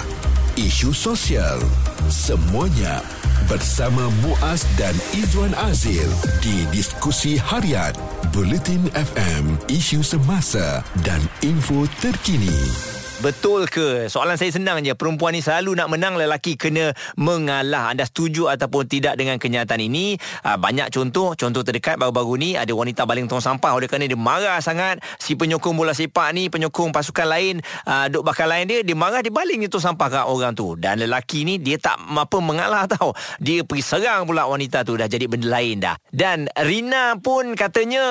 isu 0.54 0.94
sosial, 0.94 1.58
semuanya 2.06 3.02
bersama 3.48 4.12
Muaz 4.20 4.68
dan 4.76 4.92
Izwan 5.16 5.56
Azil 5.56 6.04
di 6.44 6.68
diskusi 6.68 7.40
harian 7.40 7.96
Bulletin 8.28 8.92
FM, 8.92 9.56
isu 9.72 10.04
semasa 10.04 10.84
dan 11.00 11.24
info 11.40 11.88
terkini. 12.04 12.97
Betul 13.18 13.66
ke? 13.66 14.06
Soalan 14.06 14.38
saya 14.38 14.54
senang 14.54 14.78
je. 14.78 14.94
Perempuan 14.94 15.34
ni 15.34 15.42
selalu 15.42 15.74
nak 15.74 15.90
menang, 15.90 16.14
lelaki 16.14 16.54
kena 16.54 16.94
mengalah. 17.18 17.90
Anda 17.90 18.06
setuju 18.06 18.46
ataupun 18.46 18.86
tidak 18.86 19.18
dengan 19.18 19.42
kenyataan 19.42 19.82
ini? 19.82 20.14
Uh, 20.46 20.54
banyak 20.54 20.86
contoh. 20.94 21.34
Contoh 21.34 21.66
terdekat 21.66 21.98
baru-baru 21.98 22.38
ni 22.38 22.50
ada 22.54 22.70
wanita 22.70 23.02
baling 23.10 23.26
tong 23.26 23.42
sampah. 23.42 23.74
Oleh 23.74 23.90
kerana 23.90 24.06
dia 24.06 24.14
marah 24.14 24.62
sangat. 24.62 25.02
Si 25.18 25.34
penyokong 25.34 25.74
bola 25.74 25.98
sepak 25.98 26.30
ni, 26.30 26.46
penyokong 26.46 26.94
pasukan 26.94 27.26
lain, 27.26 27.58
uh, 27.90 28.06
duk 28.06 28.22
bakal 28.22 28.46
lain 28.46 28.70
dia, 28.70 28.86
dia 28.86 28.94
marah, 28.94 29.18
dia 29.18 29.34
baling 29.34 29.66
tong 29.66 29.82
sampah 29.82 30.22
kat 30.22 30.24
orang 30.30 30.54
tu. 30.54 30.78
Dan 30.78 31.02
lelaki 31.02 31.42
ni, 31.42 31.58
dia 31.58 31.74
tak 31.74 31.98
apa 31.98 32.38
mengalah 32.38 32.86
tau. 32.94 33.18
Dia 33.42 33.66
pergi 33.66 33.82
serang 33.82 34.30
pula 34.30 34.46
wanita 34.46 34.86
tu. 34.86 34.94
Dah 34.94 35.10
jadi 35.10 35.26
benda 35.26 35.50
lain 35.50 35.82
dah. 35.82 35.98
Dan 36.14 36.46
Rina 36.54 37.18
pun 37.18 37.58
katanya 37.58 38.04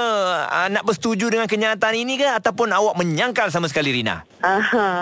uh, 0.51 0.67
nak 0.67 0.83
bersetuju 0.83 1.31
dengan 1.31 1.47
kenyataan 1.47 1.95
ini 1.95 2.19
ke? 2.19 2.27
Ataupun 2.27 2.75
awak 2.75 2.99
menyangkal 2.99 3.47
sama 3.55 3.71
sekali 3.71 3.95
Rina? 3.95 4.27
Aha, 4.43 4.96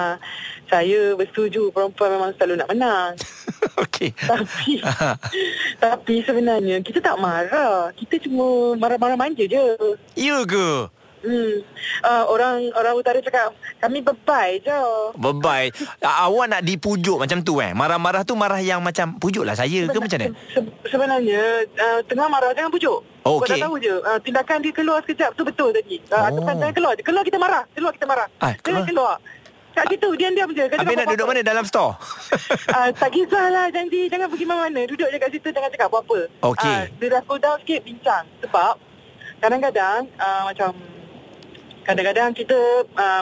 saya 0.66 1.14
bersetuju 1.14 1.70
perempuan 1.70 2.10
memang 2.12 2.32
selalu 2.34 2.54
nak 2.58 2.70
menang. 2.70 3.12
Okey. 3.84 4.10
Tapi 4.18 4.82
tapi 5.84 6.16
sebenarnya 6.22 6.80
kita 6.80 7.00
tak 7.00 7.18
marah. 7.18 7.92
Kita 7.92 8.18
cuma 8.20 8.46
marah-marah 8.76 9.16
manja 9.16 9.44
je. 9.44 9.66
Ya 10.14 10.42
ke? 10.44 10.90
Hmm. 11.22 11.58
Uh, 12.06 12.24
orang 12.28 12.70
orang 12.72 12.94
utara 12.94 13.18
cakap 13.18 13.50
kami 13.80 13.98
bebay 14.00 14.62
je. 14.62 14.82
Bebay. 15.18 15.74
A- 15.98 16.30
awak 16.30 16.46
nak 16.48 16.62
dipujuk 16.62 17.18
macam 17.18 17.42
tu 17.42 17.58
eh? 17.58 17.74
Marah-marah 17.74 18.22
tu 18.22 18.38
marah 18.38 18.62
yang 18.62 18.78
macam 18.78 19.18
pujuklah 19.18 19.58
saya 19.58 19.90
ke 19.90 19.98
macam 19.98 20.22
mana? 20.22 20.38
Se- 20.54 20.62
sebenarnya 20.86 21.42
uh, 21.66 22.00
tengah 22.06 22.30
marah 22.30 22.54
jangan 22.54 22.70
pujuk. 22.70 23.02
Oh, 23.26 23.42
Kau 23.42 23.42
okey. 23.42 23.58
dah 23.58 23.66
tahu 23.66 23.76
je 23.82 23.96
uh, 23.96 24.20
tindakan 24.22 24.62
dia 24.62 24.70
keluar 24.72 25.02
sekejap 25.02 25.34
tu 25.34 25.42
betul 25.42 25.74
tadi. 25.74 25.98
Uh, 26.08 26.30
Oh. 26.30 26.46
Jangan 26.46 26.70
keluar. 26.72 26.94
Keluar 26.96 27.24
kita 27.26 27.38
marah. 27.38 27.64
Keluar 27.74 27.92
kita 27.92 28.06
marah. 28.06 28.28
Ah, 28.38 28.54
Jangan 28.62 28.86
keluar. 28.86 29.18
Kat 29.76 29.86
situ 29.86 30.08
diam-diam 30.16 30.50
je. 30.50 30.64
Kau 30.66 30.80
Habis 30.80 30.96
nak 30.96 31.08
duduk 31.12 31.28
mana 31.28 31.42
dalam 31.44 31.66
store? 31.66 32.00
Ah, 32.72 32.88
tak 32.90 33.12
kisahlah 33.12 33.68
janji 33.70 34.08
jangan 34.08 34.28
pergi 34.28 34.46
mana-mana 34.46 34.82
duduk 34.86 35.06
je 35.06 35.18
kat 35.18 35.30
situ 35.30 35.48
jangan 35.50 35.70
cakap 35.70 35.88
apa-apa. 35.88 36.20
Okey. 36.46 36.64
Ah, 36.72 36.84
dia 36.90 37.08
dah 37.10 37.22
cool 37.22 37.38
down 37.38 37.60
sikit 37.60 37.84
bincang 37.84 38.24
sebab 38.40 38.74
kadang-kadang 39.38 40.08
ah, 40.16 40.44
macam 40.46 40.72
kadang-kadang 41.84 42.34
kita 42.34 42.58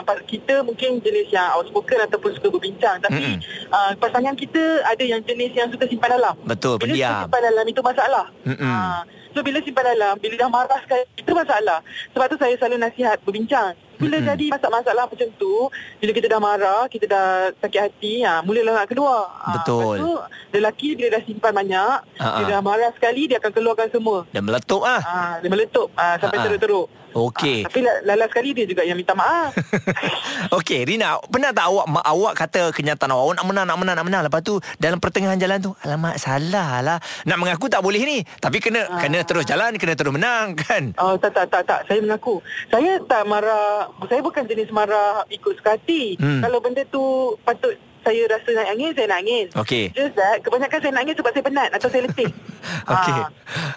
pa- 0.00 0.24
kita 0.24 0.64
mungkin 0.64 0.96
jenis 0.98 1.28
yang 1.28 1.52
outspoken 1.52 2.00
ataupun 2.00 2.32
suka 2.32 2.48
berbincang 2.48 2.96
tapi 2.98 3.36
ah, 3.68 3.92
pasangan 3.94 4.32
kita 4.32 4.62
ada 4.84 5.04
yang 5.04 5.20
jenis 5.20 5.52
yang 5.52 5.68
suka 5.68 5.84
simpan 5.84 6.14
dalam. 6.14 6.32
Betul, 6.40 6.78
bila 6.78 6.88
pendiam. 6.88 7.10
suka 7.10 7.22
simpan 7.24 7.40
dalam 7.44 7.64
itu 7.66 7.80
masalah. 7.82 8.24
Ah, 8.62 9.00
so 9.30 9.42
bila 9.42 9.58
simpan 9.58 9.84
dalam 9.86 10.14
bila 10.16 10.34
dah 10.38 10.48
marah 10.48 10.80
sekali 10.80 11.02
itu 11.14 11.30
masalah. 11.30 11.78
Sebab 12.14 12.26
tu 12.26 12.36
saya 12.38 12.54
selalu 12.54 12.76
nasihat 12.80 13.18
berbincang. 13.20 13.74
Bila 13.96 14.16
Mm-mm. 14.16 14.28
jadi 14.28 14.44
masalah-masalah 14.50 15.04
macam 15.06 15.28
tu, 15.34 15.54
bila 15.96 16.10
kita 16.10 16.26
dah 16.26 16.38
marah, 16.38 16.82
kita 16.86 17.06
dah 17.06 17.26
sakit 17.56 17.80
hati, 17.80 18.14
ha, 18.20 18.40
mulalah 18.40 18.74
nak 18.76 18.86
keluar. 18.86 19.22
Ha, 19.40 19.50
Betul. 19.54 19.78
Lepas 19.94 20.00
tu, 20.00 20.10
lelaki 20.52 20.88
bila 20.94 21.08
dah 21.10 21.22
simpan 21.22 21.52
banyak, 21.52 21.96
Ha, 22.14 22.24
ha. 22.24 22.36
dia 22.36 22.44
dah 22.48 22.60
marah 22.60 22.90
sekali, 22.90 23.26
dia 23.26 23.36
akan 23.36 23.50
keluarkan 23.50 23.88
semua. 23.88 24.26
Dan 24.28 24.42
meletup 24.42 24.82
ah. 24.82 25.00
Ha, 25.00 25.16
dia 25.38 25.48
meletup 25.48 25.88
ha, 25.92 26.16
sampai 26.16 26.34
Ha, 26.34 26.40
ha. 26.40 26.46
teruk-teruk. 26.46 26.86
Okey. 27.14 27.62
Ha, 27.62 27.70
tapi 27.70 27.78
la- 27.80 28.02
lala 28.04 28.26
sekali 28.26 28.50
dia 28.52 28.66
juga 28.66 28.82
yang 28.82 28.94
minta 28.94 29.14
maaf. 29.14 29.54
Okey, 30.52 30.82
Rina, 30.84 31.22
pernah 31.24 31.50
tak 31.50 31.66
awak 31.66 31.86
ma- 31.86 32.02
awak 32.02 32.34
kata 32.36 32.70
kenyataan 32.70 33.06
awak, 33.08 33.22
awak 33.22 33.34
nak 33.36 33.46
menang, 33.46 33.64
nak 33.64 33.78
menang, 33.78 33.94
nak 33.94 34.04
menang. 34.04 34.22
Lepas 34.24 34.40
tu 34.42 34.54
dalam 34.76 34.98
pertengahan 34.98 35.38
jalan 35.38 35.58
tu, 35.60 35.70
alamak 35.80 36.16
salah 36.16 36.80
lah. 36.80 36.98
Nak 37.22 37.36
mengaku 37.36 37.66
tak 37.66 37.80
boleh 37.80 38.02
ni. 38.02 38.18
Tapi 38.36 38.58
kena 38.58 38.82
Ah. 38.84 38.98
kena 38.98 39.22
terus 39.22 39.44
jalan, 39.44 39.74
kena 39.74 39.94
terus 39.94 40.10
menang 40.10 40.52
kan. 40.66 40.90
Oh 40.96 41.14
tak 41.14 41.32
tak 41.32 41.46
tak 41.48 41.62
tak 41.62 41.80
saya 41.86 41.98
mengaku. 41.98 42.42
Saya 42.66 42.98
tak 43.00 43.22
marah. 43.24 43.83
Saya 44.04 44.20
bukan 44.20 44.44
jenis 44.44 44.70
marah 44.70 45.24
ikut 45.28 45.56
suka 45.56 45.74
hati. 45.74 46.16
Hmm. 46.16 46.40
Kalau 46.40 46.58
benda 46.58 46.82
tu 46.86 47.02
patut 47.42 47.72
saya 48.04 48.20
rasa 48.28 48.48
naik 48.52 48.70
angin, 48.70 48.90
saya 48.92 49.06
naik 49.08 49.20
angin. 49.24 49.46
Okey. 49.56 49.84
Just 49.90 50.12
that 50.14 50.36
kebanyakan 50.40 50.78
saya 50.78 50.92
naik 50.92 51.02
angin 51.02 51.16
sebab 51.16 51.30
saya 51.32 51.44
penat 51.44 51.68
atau 51.72 51.88
saya 51.88 52.02
letih. 52.04 52.30
Okey. 52.92 53.14
Ah, 53.16 53.28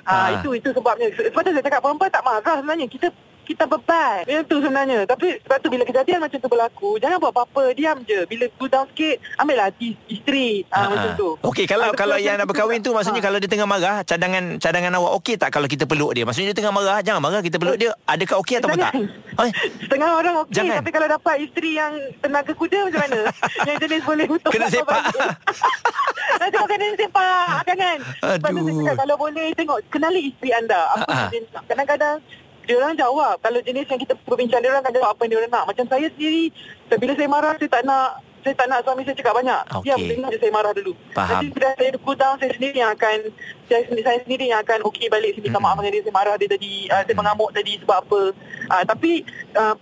ah, 0.04 0.12
Ah. 0.12 0.28
itu 0.36 0.50
itu 0.52 0.70
sebabnya. 0.70 1.08
Sebab 1.10 1.42
tu 1.42 1.52
saya 1.52 1.64
cakap 1.64 1.80
perempuan 1.80 2.12
tak 2.12 2.24
marah 2.24 2.56
sebenarnya. 2.60 2.88
Kita 2.88 3.08
kita 3.48 3.63
beban. 3.63 4.27
Itu 4.27 4.60
sebenarnya. 4.60 5.08
Tapi 5.08 5.39
sebab 5.39 5.58
tu 5.58 5.68
bila 5.68 5.84
kejadian 5.84 6.20
macam 6.20 6.36
tu 6.36 6.48
berlaku, 6.48 7.00
jangan 7.00 7.18
buat 7.18 7.32
apa-apa, 7.32 7.72
diam 7.72 7.98
je. 8.04 8.27
Bila 8.27 8.46
cool 8.54 8.68
down 8.68 8.84
sikit, 8.89 9.18
ambil 9.38 9.56
lah 9.56 9.66
hati 9.68 9.96
isteri. 10.06 10.68
Ah, 10.68 10.75
Ha, 10.77 10.89
macam 10.89 11.10
ha. 11.10 11.16
tu. 11.16 11.30
Okey, 11.42 11.66
kalau 11.66 11.88
Ah, 11.88 11.96
kalau 11.96 12.18
yang 12.18 12.36
betul. 12.36 12.50
berkahwin 12.51 12.80
tu 12.80 12.92
maksudnya 12.92 13.20
Ah. 13.20 13.25
kalau 13.25 13.38
dia 13.39 13.48
tengah 13.48 13.66
marah, 13.66 13.98
cadangan 14.04 14.44
cadangan 14.58 14.92
awak 14.94 15.12
okey 15.18 15.36
tak 15.36 15.50
kalau 15.50 15.66
kita 15.66 15.84
peluk 15.84 16.12
dia? 16.12 16.24
Maksudnya 16.24 16.51
dia 16.51 16.58
tengah 16.58 16.74
marah, 16.74 17.00
jangan 17.00 17.22
marah 17.22 17.39
kita 17.39 17.56
peluk 17.56 17.77
dia. 17.77 17.96
Adakah 18.06 18.36
okey 18.39 18.56
ataupun 18.58 18.77
tak? 18.77 18.94
Eh, 19.38 19.51
Setengah 19.82 20.10
orang 20.13 20.36
okey 20.44 20.54
Jangan. 20.54 20.77
Tapi 20.77 20.92
kalau 20.92 21.08
dapat 21.08 21.36
isteri 21.39 21.72
yang 21.74 21.94
Tenaga 22.18 22.51
kuda 22.51 22.77
macam 22.84 23.00
mana 23.00 23.20
Yang 23.68 23.77
jenis 23.80 24.01
boleh 24.04 24.25
untuk 24.27 24.50
Kena 24.50 24.68
sepak. 24.68 25.01
Nanti 26.39 26.58
kena 26.60 26.88
sepak 26.96 27.48
Jangan 27.63 27.98
Sebab 28.20 28.50
tu 28.50 28.58
saya 28.58 28.66
Aduh. 28.68 28.77
cakap 28.84 28.96
Kalau 28.98 29.16
boleh 29.16 29.48
tengok 29.54 29.77
Kenali 29.88 30.22
isteri 30.27 30.50
anda 30.51 30.80
Apa 30.92 31.06
Ha, 31.08 31.24
ha. 31.24 31.39
nak 31.48 31.63
Kadang-kadang 31.66 32.16
dia 32.68 32.76
orang 32.76 33.00
jawab 33.00 33.40
Kalau 33.40 33.64
jenis 33.64 33.88
yang 33.88 33.96
kita 33.96 34.14
berbincang 34.28 34.60
Dia 34.60 34.76
orang 34.76 34.84
akan 34.84 34.94
jawab 35.00 35.10
Apa 35.16 35.22
yang 35.24 35.32
dia 35.32 35.40
orang 35.40 35.54
nak 35.56 35.66
Macam 35.72 35.86
saya 35.88 36.08
sendiri 36.12 36.52
Bila 36.92 37.12
saya 37.16 37.30
marah 37.32 37.54
Saya 37.56 37.72
tak 37.72 37.84
nak 37.88 38.10
saya 38.48 38.64
tak 38.64 38.68
nak 38.72 38.80
suami 38.88 39.04
saya 39.04 39.18
cakap 39.20 39.36
banyak. 39.36 39.62
Okey. 39.76 39.84
Diam, 39.84 40.00
dengar 40.08 40.30
je 40.32 40.40
saya 40.40 40.52
marah 40.56 40.72
dulu. 40.72 40.96
Faham. 41.12 41.28
Nanti 41.36 41.48
bila 41.52 41.68
saya 41.76 41.90
cool 42.00 42.16
down, 42.16 42.36
saya 42.40 42.52
sendiri 42.56 42.78
yang 42.80 42.92
akan, 42.96 43.18
saya, 43.68 43.82
sendiri, 43.84 44.04
saya 44.08 44.20
sendiri 44.24 44.46
yang 44.48 44.60
akan 44.64 44.80
okey 44.88 45.12
balik. 45.12 45.36
Saya 45.36 45.44
minta 45.44 45.60
Mm-mm. 45.60 45.68
maaf 45.68 45.78
dengan 45.84 45.92
dia, 45.92 46.04
saya 46.08 46.16
marah 46.16 46.36
dia 46.40 46.48
tadi, 46.48 46.72
uh, 46.88 47.04
saya 47.04 47.16
mengamuk 47.20 47.50
tadi 47.52 47.74
sebab 47.84 47.98
apa. 48.08 48.22
Uh, 48.68 48.84
tapi 48.84 49.24
uh, 49.56 49.76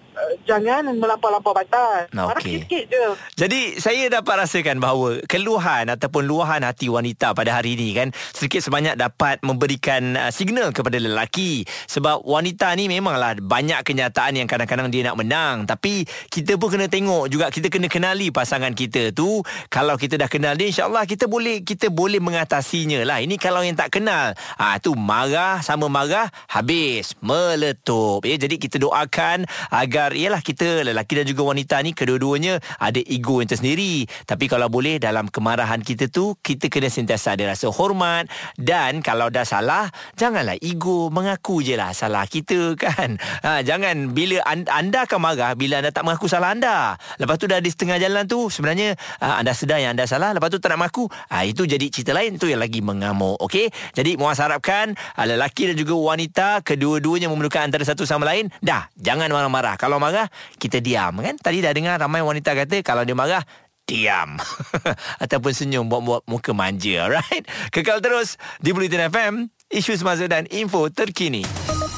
jangan 0.47 0.87
melampau-lampau 0.95 1.51
batas. 1.51 2.07
Marah 2.15 2.39
Okey. 2.39 2.63
sikit 2.63 2.83
je. 2.87 3.05
Jadi 3.35 3.61
saya 3.81 4.07
dapat 4.07 4.47
rasakan 4.47 4.79
bahawa 4.79 5.19
keluhan 5.27 5.91
ataupun 5.91 6.23
luahan 6.23 6.63
hati 6.63 6.87
wanita 6.87 7.35
pada 7.35 7.59
hari 7.59 7.75
ini 7.75 7.91
kan 7.95 8.07
sedikit 8.31 8.63
sebanyak 8.63 8.95
dapat 8.95 9.41
memberikan 9.43 10.15
uh, 10.15 10.31
signal 10.31 10.71
kepada 10.71 10.97
lelaki 10.99 11.67
sebab 11.89 12.23
wanita 12.23 12.71
ni 12.75 12.87
memanglah 12.87 13.37
banyak 13.39 13.81
kenyataan 13.83 14.39
yang 14.39 14.47
kadang-kadang 14.47 14.87
dia 14.89 15.07
nak 15.07 15.17
menang 15.19 15.67
tapi 15.67 16.07
kita 16.31 16.55
pun 16.55 16.73
kena 16.73 16.87
tengok 16.87 17.27
juga 17.27 17.51
kita 17.51 17.67
kena 17.71 17.87
kenali 17.91 18.31
pasangan 18.31 18.71
kita 18.71 19.11
tu 19.11 19.43
kalau 19.67 19.99
kita 19.99 20.19
dah 20.19 20.29
kenal 20.31 20.55
dia 20.55 20.71
insyaallah 20.71 21.03
kita 21.07 21.27
boleh 21.27 21.61
kita 21.61 21.91
boleh 21.91 22.19
mengatasinya 22.19 23.03
lah 23.03 23.19
ini 23.21 23.35
kalau 23.35 23.61
yang 23.61 23.77
tak 23.77 23.93
kenal 23.93 24.33
ah 24.59 24.75
tu 24.79 24.95
marah 24.95 25.59
sama 25.61 25.91
marah 25.91 26.27
habis 26.47 27.15
meletup 27.23 28.23
ya 28.23 28.35
jadi 28.35 28.55
kita 28.55 28.74
doakan 28.79 29.47
agar 29.71 30.13
ialah 30.15 30.41
kita 30.41 30.83
lelaki 30.85 31.21
dan 31.21 31.25
juga 31.27 31.47
wanita 31.47 31.79
ni 31.81 31.91
kedua-duanya 31.95 32.59
ada 32.79 32.99
ego 32.99 33.39
yang 33.41 33.49
tersendiri. 33.49 34.05
Tapi 34.27 34.45
kalau 34.51 34.67
boleh 34.67 34.97
dalam 35.01 35.27
kemarahan 35.31 35.81
kita 35.81 36.11
tu 36.11 36.37
kita 36.39 36.67
kena 36.67 36.91
sentiasa 36.91 37.35
ada 37.35 37.55
rasa 37.55 37.71
hormat. 37.71 38.27
Dan 38.55 38.99
kalau 39.01 39.31
dah 39.31 39.47
salah 39.47 39.89
janganlah 40.19 40.57
ego 40.59 41.09
mengaku 41.09 41.61
je 41.65 41.75
lah 41.79 41.91
salah 41.95 42.27
kita 42.27 42.73
kan? 42.83 43.17
Ha, 43.43 43.61
jangan 43.61 44.11
bila 44.11 44.41
anda, 44.45 45.05
akan 45.05 45.19
marah 45.19 45.53
bila 45.53 45.79
anda 45.79 45.91
tak 45.91 46.05
mengaku 46.05 46.27
salah 46.29 46.53
anda. 46.53 46.95
Lepas 47.19 47.37
tu 47.39 47.45
dah 47.49 47.59
di 47.59 47.69
setengah 47.71 47.97
jalan 48.01 48.23
tu 48.25 48.47
sebenarnya 48.51 48.95
ha, 49.21 49.39
anda 49.41 49.51
sedar 49.55 49.79
yang 49.81 49.95
anda 49.97 50.07
salah 50.07 50.35
lepas 50.35 50.51
tu 50.51 50.59
tak 50.59 50.75
nak 50.75 50.87
mengaku 50.87 51.07
ha, 51.31 51.43
itu 51.47 51.63
jadi 51.65 51.85
cerita 51.89 52.11
lain. 52.11 52.37
Tu 52.37 52.51
yang 52.51 52.61
lagi 52.61 52.79
mengamuk 52.83 53.39
okey? 53.45 53.71
Jadi 53.95 54.17
muas 54.19 54.39
harapkan 54.39 54.95
ha, 55.15 55.21
lelaki 55.23 55.71
dan 55.71 55.75
juga 55.77 55.93
wanita 55.95 56.47
kedua-duanya 56.61 57.31
memerlukan 57.31 57.67
antara 57.69 57.83
satu 57.85 58.03
sama 58.03 58.27
lain 58.27 58.49
dah 58.65 58.89
jangan 58.97 59.29
marah-marah. 59.29 59.77
Kalau 59.77 60.01
marah 60.01 60.25
kita 60.57 60.81
diam 60.81 61.21
kan? 61.21 61.37
Tadi 61.37 61.61
dah 61.61 61.69
dengar 61.69 62.01
ramai 62.01 62.25
wanita 62.25 62.57
kata 62.57 62.81
kalau 62.81 63.05
dia 63.05 63.13
marah 63.13 63.45
diam. 63.85 64.41
Ataupun 65.23 65.53
senyum 65.53 65.85
buat-buat 65.85 66.25
muka 66.25 66.51
manja 66.57 67.05
alright? 67.05 67.45
Kekal 67.69 68.01
terus 68.01 68.41
di 68.57 68.73
Bulletin 68.73 69.13
FM 69.13 69.33
isu 69.69 69.93
semasa 69.93 70.25
dan 70.25 70.49
info 70.49 70.89
terkini. 70.89 71.45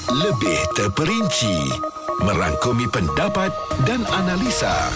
Lebih 0.08 0.60
terperinci 0.76 1.56
Merangkumi 2.18 2.90
pendapat 2.90 3.54
dan 3.86 4.02
analisa 4.10 4.90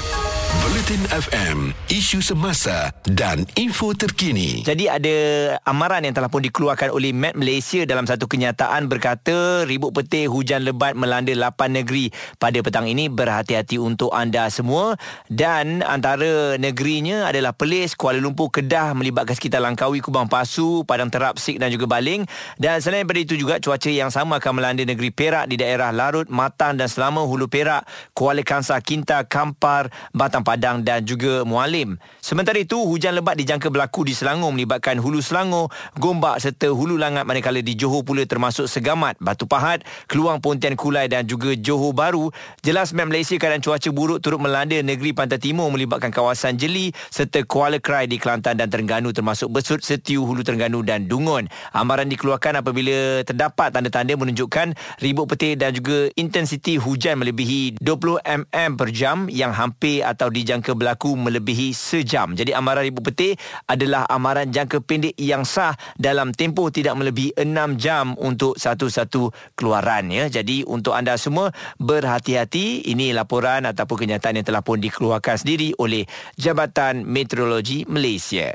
Bulletin 0.59 1.07
FM 1.07 1.71
Isu 1.87 2.19
semasa 2.19 2.91
dan 3.03 3.47
info 3.55 3.91
terkini. 3.95 4.63
Jadi 4.63 4.87
ada 4.87 5.15
amaran 5.63 6.03
yang 6.03 6.15
telah 6.15 6.27
pun 6.27 6.43
dikeluarkan 6.43 6.91
oleh 6.91 7.15
Met 7.15 7.35
Malaysia 7.35 7.83
dalam 7.87 8.03
satu 8.03 8.27
kenyataan 8.31 8.91
berkata 8.91 9.67
ribut 9.67 9.95
petir 9.95 10.27
hujan 10.27 10.63
lebat 10.67 10.95
melanda 10.95 11.31
8 11.31 11.71
negeri 11.71 12.11
pada 12.39 12.59
petang 12.59 12.87
ini. 12.87 13.07
Berhati-hati 13.07 13.79
untuk 13.79 14.11
anda 14.11 14.47
semua. 14.51 14.99
Dan 15.31 15.83
antara 15.83 16.59
negerinya 16.59 17.31
adalah 17.31 17.55
Perlis, 17.55 17.95
Kuala 17.95 18.19
Lumpur, 18.19 18.51
Kedah 18.51 18.91
melibatkan 18.91 19.35
sekitar 19.35 19.63
Langkawi, 19.63 20.03
Kubang 20.03 20.27
Pasu, 20.27 20.83
Padang 20.83 21.07
Terap, 21.07 21.39
Sik 21.39 21.59
dan 21.63 21.71
juga 21.71 21.87
Baling. 21.87 22.27
Dan 22.59 22.83
selain 22.83 23.07
daripada 23.07 23.23
itu 23.23 23.35
juga 23.39 23.55
cuaca 23.59 23.87
yang 23.87 24.11
sama 24.11 24.43
akan 24.43 24.59
melanda 24.59 24.83
negeri 24.83 25.11
Perak 25.11 25.47
di 25.47 25.55
daerah 25.55 25.95
Larut, 25.95 26.27
Matang 26.27 26.75
dan 26.75 26.91
Selama, 26.91 27.23
Hulu 27.23 27.47
Perak, 27.47 27.83
Kuala 28.11 28.43
Kangsar, 28.43 28.79
Kinta, 28.79 29.23
Kampar, 29.23 29.91
Batang 30.15 30.40
Padang 30.43 30.83
dan 30.85 31.05
juga 31.05 31.41
Mualim. 31.47 31.97
Sementara 32.21 32.61
itu, 32.61 32.77
hujan 32.77 33.17
lebat 33.17 33.33
dijangka 33.33 33.73
berlaku 33.73 34.05
di 34.05 34.13
Selangor 34.13 34.53
melibatkan 34.53 35.01
Hulu 35.01 35.25
Selangor, 35.25 35.73
Gombak 35.97 36.37
serta 36.37 36.69
Hulu 36.69 36.93
Langat 36.93 37.25
manakala 37.25 37.65
di 37.65 37.73
Johor 37.73 38.05
pula 38.05 38.21
termasuk 38.29 38.69
Segamat, 38.69 39.17
Batu 39.17 39.49
Pahat, 39.49 39.81
Keluang 40.05 40.37
Pontian 40.37 40.77
Kulai 40.77 41.09
dan 41.09 41.25
juga 41.25 41.57
Johor 41.57 41.97
Baru. 41.97 42.29
Jelas 42.61 42.93
Met 42.93 43.09
Malaysia 43.09 43.33
keadaan 43.41 43.65
cuaca 43.65 43.89
buruk 43.89 44.21
turut 44.21 44.37
melanda 44.37 44.77
negeri 44.85 45.17
Pantai 45.17 45.41
Timur 45.41 45.73
melibatkan 45.73 46.13
kawasan 46.13 46.61
Jeli 46.61 46.93
serta 47.09 47.41
Kuala 47.41 47.81
Krai 47.81 48.05
di 48.05 48.21
Kelantan 48.21 48.53
dan 48.53 48.69
Terengganu 48.69 49.09
termasuk 49.17 49.49
Besut, 49.49 49.81
Setiu, 49.81 50.21
Hulu 50.21 50.45
Terengganu 50.45 50.85
dan 50.85 51.09
Dungun. 51.09 51.49
Amaran 51.73 52.05
dikeluarkan 52.05 52.61
apabila 52.61 53.25
terdapat 53.25 53.73
tanda-tanda 53.73 54.13
menunjukkan 54.13 54.77
ribut 55.01 55.25
petir 55.25 55.57
dan 55.57 55.73
juga 55.73 56.05
intensiti 56.13 56.77
hujan 56.77 57.17
melebihi 57.17 57.81
20 57.81 58.21
mm 58.21 58.71
per 58.77 58.93
jam 58.93 59.25
yang 59.25 59.57
hampir 59.57 60.05
atau 60.05 60.29
dijangka 60.29 60.77
berlaku 60.77 61.17
melebihi 61.17 61.73
sejam. 61.73 62.10
Jadi 62.11 62.51
amaran 62.51 62.83
ribut 62.83 63.07
petir 63.07 63.39
adalah 63.67 64.03
amaran 64.11 64.51
jangka 64.51 64.83
pendek 64.83 65.15
yang 65.15 65.47
sah 65.47 65.75
dalam 65.95 66.35
tempoh 66.35 66.67
tidak 66.67 66.95
melebihi 66.99 67.39
6 67.39 67.79
jam 67.79 68.13
untuk 68.19 68.59
satu-satu 68.59 69.55
keluaran 69.55 70.11
ya. 70.11 70.27
Jadi 70.27 70.67
untuk 70.67 70.95
anda 70.95 71.15
semua 71.15 71.51
berhati-hati 71.79 72.87
ini 72.91 73.15
laporan 73.15 73.67
ataupun 73.67 74.07
kenyataan 74.07 74.41
yang 74.41 74.47
telah 74.47 74.63
pun 74.63 74.79
dikeluarkan 74.81 75.35
sendiri 75.39 75.75
oleh 75.79 76.03
Jabatan 76.35 77.07
Meteorologi 77.07 77.87
Malaysia. 77.87 78.51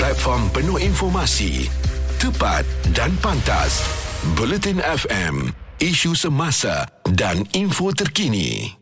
Platform 0.00 0.48
penuh 0.56 0.80
informasi 0.80 1.68
Tepat 2.16 2.64
dan 2.96 3.12
pantas 3.20 3.84
Bulletin 4.32 4.80
FM 4.80 5.52
Isu 5.76 6.16
semasa 6.16 6.88
dan 7.04 7.44
info 7.52 7.92
terkini 7.92 8.79